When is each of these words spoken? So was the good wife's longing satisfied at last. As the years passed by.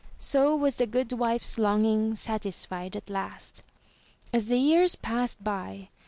So 0.17 0.55
was 0.55 0.77
the 0.77 0.87
good 0.87 1.11
wife's 1.13 1.59
longing 1.59 2.15
satisfied 2.15 2.95
at 2.95 3.07
last. 3.07 3.61
As 4.33 4.47
the 4.47 4.57
years 4.57 4.95
passed 4.95 5.43
by. 5.43 5.89